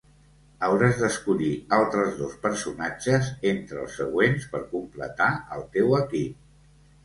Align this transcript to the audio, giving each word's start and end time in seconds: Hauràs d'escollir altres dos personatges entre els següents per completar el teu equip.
Hauràs 0.67 0.95
d'escollir 1.01 1.49
altres 1.77 2.15
dos 2.23 2.33
personatges 2.47 3.31
entre 3.53 3.79
els 3.85 4.01
següents 4.03 4.51
per 4.57 4.65
completar 4.75 5.33
el 5.59 5.71
teu 5.81 5.99
equip. 6.05 6.45